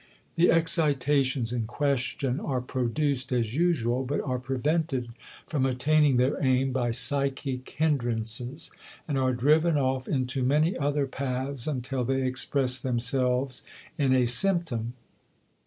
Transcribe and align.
The 0.33 0.49
excitations 0.49 1.53
in 1.53 1.67
question 1.67 2.39
are 2.39 2.59
produced 2.59 3.31
as 3.31 3.53
usual 3.55 4.03
but 4.03 4.19
are 4.21 4.39
prevented 4.39 5.09
from 5.45 5.63
attaining 5.63 6.17
their 6.17 6.43
aim 6.43 6.71
by 6.71 6.89
psychic 6.89 7.69
hindrances, 7.69 8.71
and 9.07 9.15
are 9.15 9.31
driven 9.35 9.77
off 9.77 10.07
into 10.07 10.41
many 10.41 10.75
other 10.75 11.05
paths 11.05 11.67
until 11.67 12.03
they 12.03 12.23
express 12.23 12.79
themselves 12.79 13.61
in 13.95 14.11
a 14.11 14.25
symptom. 14.25 14.93